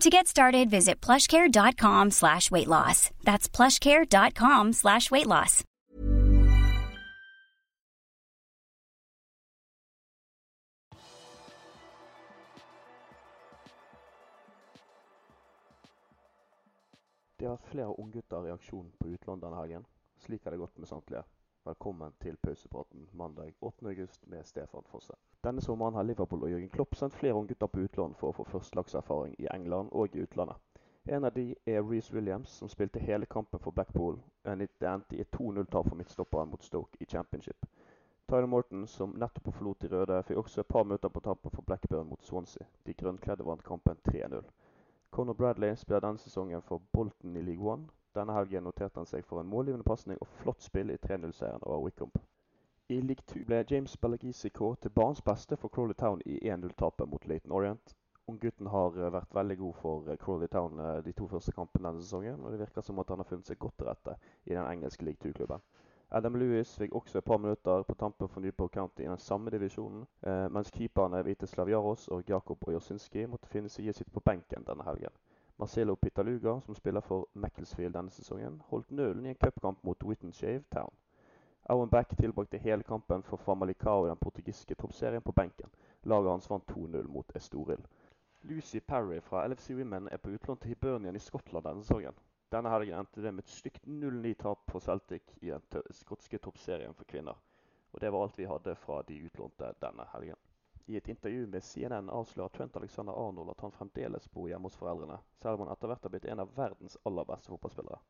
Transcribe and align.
To 0.00 0.10
get 0.10 0.26
started, 0.26 0.70
visit 0.70 1.00
plushcare.com 1.00 2.10
slash 2.10 2.50
weight 2.50 2.68
loss. 2.68 3.10
That's 3.22 3.48
plushcare.com 3.48 4.72
slash 4.72 5.10
weight 5.10 5.26
loss. 5.26 5.64
Det 17.38 17.48
har 17.50 17.56
vært 17.58 17.72
flere 17.72 17.94
unggutter 18.00 18.46
i 18.46 18.52
aksjon 18.54 18.92
på 19.00 19.08
helgen. 19.58 19.82
Slik 20.24 20.46
er 20.46 20.54
det 20.54 20.60
gått 20.62 20.78
med 20.78 20.88
samtlige. 20.88 21.24
Velkommen 21.66 22.12
til 22.20 22.36
pausepraten 22.36 23.08
mandag 23.12 23.54
8.8 23.62 24.18
med 24.26 24.44
Stefan 24.44 24.82
Fosse. 24.86 25.14
Denne 25.44 25.62
sommeren 25.62 25.94
har 25.94 26.02
Liverpool 26.02 26.42
og 26.42 26.50
Jørgen 26.50 26.68
Klopp 26.68 26.94
sendt 26.94 27.14
flere 27.14 27.34
unggutter 27.34 27.66
på 27.66 27.80
utlån 27.80 28.16
for 28.20 28.28
å 28.28 28.36
få 28.36 28.44
førstelagserfaring 28.50 29.32
i 29.38 29.46
England 29.54 29.88
og 29.92 30.16
i 30.16 30.20
utlandet. 30.26 30.60
En 31.08 31.24
av 31.24 31.32
de 31.32 31.54
er 31.66 31.80
Reece 31.80 32.12
Williams, 32.12 32.50
som 32.58 32.68
spilte 32.68 33.00
hele 33.00 33.26
kampen 33.26 33.64
for 33.64 33.72
Blackpool. 33.72 34.20
Det 34.44 34.90
endte 34.90 35.16
i 35.16 35.22
et 35.24 35.32
2-0-tap 35.38 35.88
for 35.88 35.96
midtstopperen 35.96 36.52
mot 36.52 36.68
Stoke 36.68 37.00
i 37.00 37.08
Championship. 37.08 37.66
Tyler 38.28 38.46
Morton, 38.46 38.86
som 38.86 39.16
nettopp 39.16 39.48
forlot 39.54 39.80
de 39.80 39.92
røde, 39.96 40.22
fikk 40.28 40.44
også 40.44 40.60
et 40.60 40.72
par 40.76 40.84
minutter 40.84 41.08
på 41.08 41.24
tampen 41.24 41.56
for 41.56 41.64
Blackburn 41.64 42.12
mot 42.12 42.28
Swansea. 42.28 42.68
De 42.84 42.92
grønnkledde 42.92 43.48
vant 43.48 43.64
kampen 43.64 44.04
3-0. 44.12 44.44
Conor 45.10 45.40
Bradley 45.40 45.76
spiller 45.80 46.04
denne 46.04 46.20
sesongen 46.20 46.62
for 46.62 46.84
Bolton 46.92 47.36
i 47.36 47.48
League 47.48 47.72
One. 47.72 47.88
Denne 48.14 48.34
helgen 48.36 48.62
noterte 48.62 49.00
han 49.00 49.10
seg 49.10 49.24
for 49.26 49.42
en 49.42 49.50
målgivende 49.50 49.86
pasning 49.86 50.20
og 50.22 50.30
flott 50.42 50.62
spill 50.62 50.92
i 50.94 51.00
3-0-seieren 51.02 51.66
over 51.66 51.82
Wickham. 51.86 52.12
I 52.88 53.00
League 53.00 53.24
2 53.32 53.40
ble 53.48 53.64
James 53.70 53.96
Bellagisi 53.96 54.50
kåret 54.54 54.84
til 54.84 54.92
banens 54.94 55.22
beste 55.24 55.56
for 55.56 55.72
Crawley 55.72 55.96
Town 55.98 56.20
i 56.26 56.36
1-0-tapet 56.44 57.08
mot 57.08 57.26
Leighton 57.26 57.52
Orient. 57.52 57.94
Unggutten 58.26 58.68
har 58.72 58.94
eh, 58.98 59.10
vært 59.12 59.34
veldig 59.36 59.56
god 59.60 59.74
for 59.80 60.06
eh, 60.08 60.18
Crawley 60.20 60.48
Town 60.52 60.78
eh, 60.80 61.00
de 61.04 61.12
to 61.16 61.26
første 61.28 61.52
kampene 61.56 61.90
denne 61.90 62.04
sesongen, 62.04 62.38
og 62.44 62.54
det 62.54 62.60
virker 62.62 62.86
som 62.86 63.02
at 63.02 63.10
han 63.12 63.20
har 63.20 63.28
funnet 63.28 63.50
seg 63.50 63.58
godt 63.60 63.76
til 63.80 63.88
rette 63.90 64.14
i 64.44 64.54
den 64.54 64.64
engelske 64.64 65.04
League 65.04 65.20
2-klubben. 65.24 65.64
Adam 66.14 66.38
Lewis 66.38 66.76
fikk 66.78 66.94
også 66.94 67.18
et 67.18 67.26
par 67.26 67.40
minutter 67.42 67.82
på 67.88 67.96
tampen 67.98 68.30
for 68.30 68.44
Newport 68.44 68.72
County 68.76 69.02
i 69.02 69.10
den 69.10 69.18
samme 69.18 69.50
divisjonen, 69.50 70.04
mens 70.54 70.70
keeperne 70.70 71.24
Vite 71.26 71.48
Slavjaros 71.50 72.06
og 72.14 72.28
Jakob 72.30 72.68
Ojosinski 72.68 73.24
måtte 73.26 73.50
finne 73.50 73.72
seg 73.72 73.88
sitt 73.96 74.12
på 74.14 74.22
benken 74.22 74.68
denne 74.68 74.86
helgen. 74.86 75.10
Marcelo 75.56 75.94
Pitaluga, 75.96 76.60
som 76.60 76.74
spiller 76.74 77.00
for 77.00 77.28
Macclesfield 77.32 77.94
denne 77.94 78.10
sesongen, 78.10 78.62
holdt 78.68 78.90
nølen 78.90 79.26
i 79.26 79.28
en 79.28 79.38
cupkamp 79.38 79.84
mot 79.84 80.04
Wittenshave 80.04 80.64
Town. 80.70 80.90
Owen 81.70 81.88
Back 81.88 82.16
tilbrakte 82.16 82.58
hele 82.58 82.82
kampen 82.82 83.22
for 83.22 83.36
Famalicao 83.36 84.06
i 84.06 84.08
den 84.08 84.16
portugiske 84.16 84.74
toppserien 84.74 85.22
på 85.22 85.32
benken. 85.32 85.70
Laget 86.02 86.30
hans 86.30 86.50
vant 86.50 86.70
2-0 86.70 87.06
mot 87.08 87.36
Estoril. 87.36 87.86
Lucy 88.42 88.80
Parry 88.80 89.20
fra 89.20 89.46
LFC 89.48 89.70
Women 89.70 90.08
er 90.12 90.16
på 90.16 90.30
utlån 90.30 90.56
til 90.56 90.68
Hibernian 90.68 91.16
i 91.16 91.22
Skottland 91.22 91.64
denne 91.64 91.82
sesongen. 91.82 92.18
Denne 92.52 92.70
helgen 92.70 92.98
endte 92.98 93.22
det 93.22 93.32
med 93.34 93.46
et 93.46 93.54
stygt 93.54 93.86
0-9-tap 93.86 94.66
for 94.70 94.84
Celtic 94.84 95.22
i 95.40 95.54
den 95.54 95.86
skotske 95.90 96.38
toppserien 96.38 96.94
for 96.94 97.04
kvinner. 97.04 97.38
Og 97.92 98.00
Det 98.00 98.12
var 98.12 98.22
alt 98.22 98.38
vi 98.38 98.44
hadde 98.50 98.74
fra 98.74 99.02
de 99.02 99.22
utlånte 99.24 99.72
denne 99.80 100.04
helgen. 100.12 100.36
I 100.86 100.96
et 100.96 101.08
intervju 101.08 101.46
med 101.46 101.62
CNN 101.64 102.10
avslører 102.10 102.48
Trent 102.48 102.76
Alexander 102.76 103.12
Arnold 103.12 103.50
at 103.50 103.60
han 103.64 103.72
fremdeles 103.72 104.28
bor 104.28 104.48
hjemme 104.50 104.68
hos 104.68 104.76
foreldrene, 104.76 105.16
selv 105.40 105.56
om 105.56 105.64
han 105.64 105.72
etter 105.72 105.88
hvert 105.88 106.02
har 106.04 106.12
blitt 106.12 106.26
en 106.28 106.42
av 106.44 106.50
verdens 106.58 106.98
aller 107.08 107.24
beste 107.30 107.52
fotballspillere. 107.52 108.00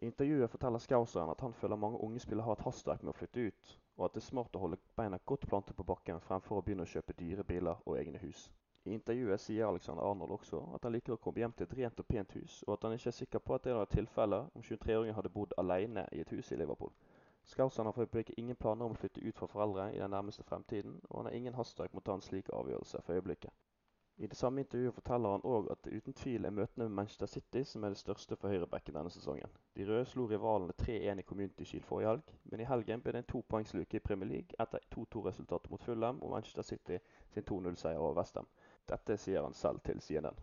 I 0.00 0.06
intervjuet 0.08 0.50
forteller 0.50 0.80
Skauseren 0.80 1.30
at 1.30 1.44
han 1.44 1.52
føler 1.52 1.76
mange 1.76 2.00
unge 2.00 2.22
spillere 2.24 2.46
har 2.46 2.56
et 2.56 2.64
hastverk 2.64 3.02
med 3.02 3.12
å 3.12 3.18
flytte 3.18 3.44
ut, 3.50 3.74
og 3.98 4.06
at 4.06 4.14
det 4.16 4.22
er 4.22 4.28
smart 4.30 4.56
å 4.56 4.62
holde 4.64 4.80
beina 4.96 5.20
godt 5.32 5.44
plantet 5.50 5.76
på 5.76 5.86
bakken 5.92 6.24
fremfor 6.24 6.58
å 6.58 6.64
begynne 6.64 6.88
å 6.88 6.92
kjøpe 6.94 7.18
dyre 7.20 7.44
biler 7.44 7.84
og 7.84 7.98
egne 8.00 8.22
hus. 8.24 8.48
I 8.88 8.96
intervjuet 8.96 9.44
sier 9.44 9.68
Alexander 9.68 10.08
Arnold 10.08 10.32
også 10.38 10.62
at 10.74 10.88
han 10.88 10.96
liker 10.96 11.14
å 11.14 11.20
komme 11.22 11.44
hjem 11.44 11.52
til 11.58 11.68
et 11.68 11.76
rent 11.82 12.00
og 12.00 12.08
pent 12.08 12.32
hus, 12.40 12.62
og 12.66 12.78
at 12.78 12.88
han 12.88 12.96
ikke 12.96 13.12
er 13.12 13.18
sikker 13.20 13.44
på 13.44 13.54
at 13.58 13.68
det 13.68 13.76
er 13.76 13.92
tilfellet 13.92 14.56
om 14.56 14.64
23-åringen 14.64 15.20
hadde 15.20 15.36
bodd 15.36 15.52
alene 15.60 16.08
i 16.16 16.24
et 16.24 16.32
hus 16.32 16.50
i 16.50 16.58
Liverpool. 16.58 16.96
Skauseren 17.44 17.86
har 17.86 17.92
for 17.92 18.06
øyeblikket 18.06 18.38
ingen 18.38 18.56
planer 18.56 18.86
om 18.86 18.94
å 18.94 19.00
flytte 19.00 19.24
ut 19.24 19.38
fra 19.38 19.50
foreldre 19.50 19.88
i 19.94 19.98
den 19.98 20.14
nærmeste 20.14 20.44
fremtiden, 20.46 21.00
og 21.10 21.18
han 21.18 21.30
har 21.30 21.38
ingen 21.38 21.58
hastverk 21.58 21.92
med 21.92 22.02
å 22.02 22.06
ta 22.06 22.14
en 22.18 22.24
slik 22.24 22.50
avgjørelse 22.54 23.02
for 23.02 23.18
øyeblikket. 23.18 23.50
I 24.16 24.26
det 24.26 24.36
samme 24.36 24.60
intervjuet 24.60 24.94
forteller 24.94 25.32
han 25.34 25.44
òg 25.48 25.70
at 25.72 25.80
det 25.84 25.96
uten 25.98 26.14
tvil 26.14 26.44
er 26.44 26.54
møtene 26.54 26.84
med 26.84 26.96
Manchester 26.98 27.26
City 27.26 27.62
som 27.64 27.84
er 27.84 27.94
det 27.94 27.98
største 27.98 28.36
for 28.36 28.52
høyrebacken 28.52 28.94
denne 28.94 29.10
sesongen. 29.10 29.54
De 29.76 29.86
røde 29.88 30.04
slo 30.10 30.26
rivalene 30.30 30.76
3-1 30.82 31.22
i 31.22 31.24
Community 31.30 31.64
Shield 31.64 31.86
forrige 31.88 32.10
helg, 32.10 32.34
men 32.52 32.60
i 32.60 32.68
helgen 32.68 33.02
ble 33.02 33.16
det 33.16 33.22
en 33.24 33.30
topoengsluke 33.32 33.98
i 33.98 34.04
Premier 34.04 34.30
League 34.34 34.60
etter 34.62 34.84
2-2-resultatet 34.94 35.72
mot 35.72 35.82
Fulham 35.82 36.20
og 36.22 36.34
Manchester 36.36 36.68
City 36.68 37.00
sin 37.34 37.48
2-0-seier 37.50 37.98
over 37.98 38.20
Westham. 38.20 38.50
Dette 38.92 39.16
sier 39.16 39.42
han 39.48 39.56
selv 39.56 39.80
til 39.88 40.04
CNN. 40.04 40.38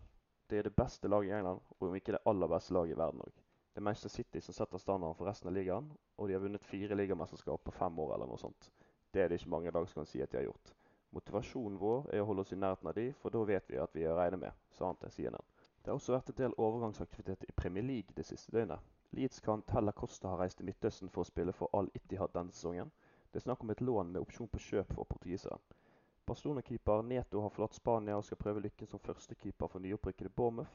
Det 0.50 0.58
er 0.58 0.68
det 0.68 0.76
beste 0.76 1.08
laget 1.08 1.30
i 1.30 1.38
England, 1.38 1.62
og 1.78 1.88
om 1.88 1.94
ikke 1.94 2.18
det 2.18 2.24
aller 2.26 2.50
beste 2.50 2.74
laget 2.74 2.96
i 2.96 2.98
verden 2.98 3.22
òg. 3.22 3.40
Det 3.70 3.78
er 3.78 3.86
Manchester 3.86 4.10
City 4.10 4.40
som 4.42 4.54
setter 4.54 4.78
standarden 4.82 5.14
for 5.18 5.30
resten 5.30 5.48
av 5.48 5.54
ligaen, 5.54 5.90
og 6.18 6.28
de 6.28 6.34
har 6.34 6.42
vunnet 6.42 6.64
fire 6.66 6.96
ligamesterskap 6.98 7.62
på 7.64 7.74
fem 7.76 7.98
år 8.02 8.16
eller 8.16 8.30
noe 8.30 8.40
sånt. 8.40 8.70
Det 9.14 9.22
er 9.22 9.28
det 9.30 9.40
ikke 9.40 9.52
mange 9.54 9.70
lag 9.74 9.88
som 9.88 10.02
kan 10.02 10.08
si 10.10 10.22
at 10.22 10.32
de 10.32 10.40
har 10.40 10.48
gjort. 10.48 10.72
Motivasjonen 11.14 11.78
vår 11.78 12.10
er 12.14 12.22
å 12.22 12.26
holde 12.28 12.44
oss 12.44 12.52
i 12.54 12.58
nærheten 12.58 12.90
av 12.90 12.94
de, 12.98 13.08
for 13.22 13.34
da 13.34 13.42
vet 13.46 13.70
vi 13.70 13.78
at 13.82 13.94
vi 13.94 14.04
er 14.04 14.12
å 14.12 14.18
regne 14.18 14.38
med, 14.42 14.58
sa 14.74 14.90
han 14.90 14.98
til 15.00 15.14
CNN. 15.14 15.46
Det 15.82 15.90
har 15.90 15.98
også 15.98 16.14
vært 16.14 16.30
en 16.30 16.38
del 16.42 16.54
overgangsaktivitet 16.58 17.46
i 17.48 17.54
Premier 17.56 17.86
League 17.86 18.14
det 18.16 18.26
siste 18.28 18.52
døgnet. 18.54 18.82
Leeds-kant 19.16 19.66
Tella 19.66 19.92
Costa 19.92 20.28
har 20.30 20.42
reist 20.44 20.60
til 20.60 20.68
Midtøsten 20.68 21.10
for 21.10 21.24
å 21.24 21.30
spille 21.30 21.54
for 21.56 21.72
Al 21.74 21.88
Ittihad 21.98 22.34
denne 22.34 22.54
sesongen. 22.54 22.92
Det 23.30 23.40
er 23.40 23.46
snakk 23.46 23.64
om 23.64 23.72
et 23.74 23.82
lån 23.82 24.12
med 24.12 24.20
opsjon 24.20 24.50
på 24.50 24.60
kjøp 24.62 24.92
for 24.94 25.08
portugiseren. 25.10 25.62
Barcelona-keeper 26.30 27.02
Neto 27.02 27.42
har 27.42 27.50
forlatt 27.50 27.74
Spania 27.74 28.18
og 28.18 28.26
skal 28.26 28.38
prøve 28.38 28.62
lykken 28.62 28.86
som 28.90 29.02
førstekeeper 29.02 29.70
for 29.72 29.82
nyopprykkede 29.82 30.30
Bournemouth. 30.30 30.70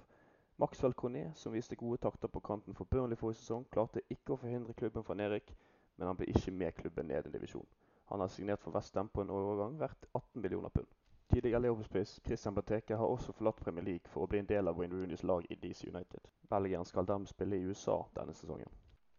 Maxwell 0.57 0.93
Cornet, 0.93 1.37
som 1.37 1.53
viste 1.53 1.75
gode 1.75 1.97
takter 1.97 2.27
på 2.27 2.39
kanten 2.39 2.75
for 2.75 2.85
Burnley 2.85 3.17
forrige 3.19 3.41
sesong, 3.41 3.65
klarte 3.71 4.03
ikke 4.09 4.33
å 4.33 4.37
forhindre 4.39 4.73
klubben 4.73 5.03
fra 5.03 5.17
nedrykk, 5.19 5.49
men 5.97 6.07
han 6.07 6.15
ble 6.15 6.29
ikke 6.31 6.51
med 6.51 6.77
klubben 6.77 7.09
ned 7.11 7.27
i 7.27 7.33
divisjon. 7.33 7.67
Han 8.11 8.23
har 8.23 8.31
signert 8.31 8.61
for 8.63 8.71
Westham 8.71 9.09
på 9.09 9.25
en 9.25 9.33
overgang 9.35 9.75
verdt 9.79 10.07
18 10.13 10.41
millioner 10.41 10.69
pund. 10.69 10.87
Tidligere 11.33 11.59
Liverpool-spiss 11.65 12.21
Christian 12.25 12.55
Benteke 12.55 12.95
har 12.95 13.05
også 13.05 13.33
forlatt 13.33 13.59
Premier 13.65 13.83
League 13.83 14.13
for 14.13 14.23
å 14.23 14.29
bli 14.31 14.39
en 14.39 14.47
del 14.47 14.71
av 14.71 14.77
Wayne 14.79 14.95
Rooneys 14.95 15.23
lag 15.23 15.47
i 15.49 15.57
DC 15.59 15.89
United. 15.89 16.31
Belgieren 16.49 16.85
skal 16.85 17.07
dermed 17.09 17.27
spille 17.27 17.59
i 17.59 17.65
USA 17.65 17.97
denne 18.15 18.35
sesongen. 18.37 18.71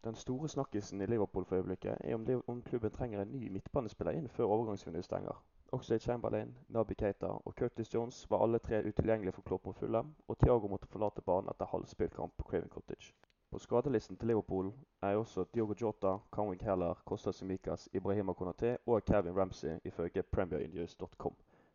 Den 0.06 0.14
store 0.14 0.48
snakkisen 0.48 1.02
i 1.02 1.10
Liverpool 1.10 1.44
for 1.44 1.58
øyeblikket 1.58 1.98
er 2.00 2.40
om 2.46 2.62
klubben 2.62 2.96
trenger 2.96 3.20
en 3.20 3.32
ny 3.36 3.48
midtbanespiller 3.50 4.16
inn 4.16 4.28
før 4.28 4.54
overgangsvinduet 4.56 5.04
stenger. 5.04 5.42
Oxlade 5.72 6.00
Chamberlain, 6.00 6.58
Naby 6.68 6.94
Keita 6.94 7.26
og 7.26 7.54
Curtis 7.54 7.94
Jones 7.94 8.30
var 8.30 8.42
alle 8.42 8.58
tre 8.58 8.84
utilgjengelige 8.86 9.32
for 9.32 9.42
Klopp 9.42 9.66
mot 9.66 9.76
Fulham, 9.76 10.14
og 10.28 10.38
Thiago 10.38 10.68
måtte 10.68 10.86
forlate 10.86 11.22
banen 11.26 11.50
etter 11.50 11.66
halvspilt 11.66 12.14
kamp 12.14 12.36
på 12.38 12.44
Craven 12.50 12.68
Cottage. 12.68 13.14
På 13.50 13.58
skadelisten 13.58 14.16
til 14.16 14.28
Liverpool 14.28 14.72
er 15.02 15.16
også 15.16 15.44
Diogo 15.54 15.74
Jota, 15.80 16.18
Conway 16.30 16.56
Keller, 16.56 16.94
Costa 17.04 17.32
Simicas, 17.32 17.88
Ibrahima 17.92 18.32
Konaté 18.32 18.76
og 18.86 19.04
Kevin 19.04 19.36
Ramsey 19.38 19.78
ifølge 19.84 20.22
premierindius.com. 20.22 21.34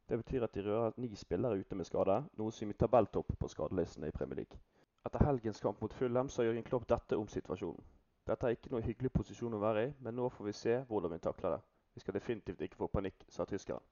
Det 0.09 0.17
betyr 0.17 0.43
at 0.43 0.55
de 0.55 0.61
rører 0.65 0.91
ni 0.97 1.15
spillere 1.15 1.59
ute 1.59 1.75
med 1.75 1.85
skade, 1.85 2.23
noe 2.37 2.51
som 2.51 2.67
gir 2.67 2.77
tabelltopp 2.79 3.35
på 3.39 3.47
skadelistene 3.47 4.07
i 4.07 4.15
Premier 4.15 4.35
League. 4.35 4.59
Etter 5.05 5.25
helgens 5.25 5.59
kamp 5.59 5.81
mot 5.81 5.93
Fulham 5.93 6.29
sa 6.29 6.43
Jørgen 6.43 6.63
Klopp 6.63 6.89
dette 6.89 7.17
om 7.17 7.27
situasjonen. 7.27 7.83
Dette 8.27 8.47
er 8.47 8.55
ikke 8.55 8.71
noe 8.71 8.85
hyggelig 8.85 9.11
posisjon 9.11 9.55
å 9.57 9.61
være 9.61 9.85
i, 9.87 9.93
men 9.99 10.15
nå 10.15 10.29
får 10.29 10.45
vi 10.45 10.53
se 10.53 10.75
hvordan 10.87 11.15
vi 11.15 11.23
takler 11.27 11.57
det. 11.57 11.61
Vi 11.93 11.99
skal 11.99 12.13
definitivt 12.13 12.61
ikke 12.61 12.75
få 12.75 12.87
panikk, 12.87 13.25
sa 13.29 13.45
tyskeren. 13.45 13.83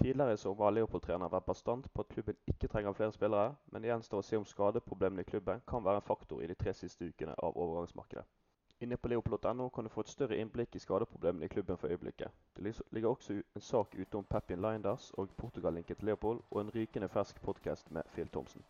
Tidligere 0.00 0.32
i 0.32 0.36
sommer 0.40 0.70
Leopold-treneren 0.72 1.32
vært 1.32 1.44
bastant 1.44 1.88
på 1.92 2.00
at 2.04 2.08
klubben 2.08 2.36
ikke 2.48 2.68
trenger 2.72 2.92
flere 2.96 3.12
spillere, 3.12 3.54
men 3.72 3.82
det 3.82 3.90
gjenstår 3.90 4.22
å 4.22 4.24
se 4.24 4.38
om 4.40 4.46
skadeproblemene 4.48 5.24
i 5.24 5.28
klubben 5.28 5.60
kan 5.68 5.84
være 5.84 6.00
en 6.00 6.06
faktor 6.06 6.40
i 6.42 6.46
de 6.48 6.54
tre 6.54 6.72
siste 6.74 7.04
ukene 7.04 7.34
av 7.36 7.56
overgangsmarkedet. 7.56 8.24
Inne 8.80 8.96
på 8.96 9.08
leopold.no 9.12 9.68
kan 9.68 9.84
du 9.84 9.90
få 9.92 10.00
et 10.00 10.08
større 10.08 10.38
innblikk 10.40 10.76
i 10.76 10.80
skadeproblemene 10.80 11.44
i 11.44 11.52
klubben 11.52 11.76
for 11.76 11.92
øyeblikket. 11.92 12.32
Det 12.56 12.80
ligger 12.90 13.10
også 13.10 13.42
en 13.56 13.60
sak 13.60 13.94
ute 13.98 14.16
om 14.16 14.24
Pepin 14.24 14.62
Linders 14.64 15.10
og 15.10 15.28
Portugal-linken 15.36 15.96
til 15.96 16.06
Leopold, 16.06 16.40
og 16.50 16.60
en 16.60 16.72
rykende 16.74 17.08
fersk 17.08 17.42
podkast 17.42 17.90
med 17.90 18.02
Phil 18.14 18.28
Thomsen. 18.28 18.64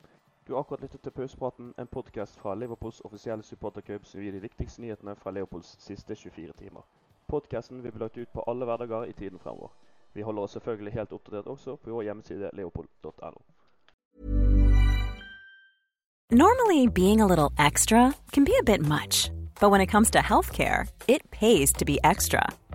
Du 0.48 0.52
har 0.54 0.60
akkurat 0.60 0.80
lyttet 0.80 1.00
til 1.00 1.10
Pausepraten, 1.10 1.74
en 1.78 1.86
podkast 1.86 2.38
fra 2.38 2.54
Liverpools 2.54 3.00
offisielle 3.04 3.42
supporterklubb 3.42 4.04
som 4.04 4.20
gir 4.20 4.32
de 4.32 4.42
viktigste 4.42 4.82
nyhetene 4.82 5.14
fra 5.16 5.30
Leopolds 5.30 5.76
siste 5.78 6.14
24 6.14 6.52
timer. 6.52 6.82
Podkasten 7.30 7.82
vil 7.82 7.92
bli 7.92 8.00
lagt 8.02 8.18
ut 8.18 8.32
på 8.32 8.42
alle 8.50 8.66
hverdager 8.66 9.04
i 9.04 9.12
tiden 9.12 9.38
fremover. 9.38 9.70
Vi 10.12 10.22
holder 10.22 10.42
oss 10.42 10.56
selvfølgelig 10.58 10.92
helt 10.92 11.12
oppdatert 11.12 11.46
også 11.46 11.76
på 11.76 11.90
vår 11.94 12.02
hjemmeside 12.02 12.50
leopold.no. 12.52 13.42
Normally, 16.32 16.86
being 16.86 17.20
a 17.20 17.26
little 17.26 17.50
extra 17.58 18.12
can 18.32 18.44
be 18.44 18.52
a 18.60 18.62
bit 18.62 18.80
much, 18.80 19.30
but 19.60 19.70
when 19.70 19.80
it 19.80 19.90
comes 19.90 20.10
to 20.10 20.18
healthcare, 20.18 20.86
it 21.08 21.22
pays 21.30 21.72
to 21.72 21.84
be 21.84 21.98
extra. 22.04 22.42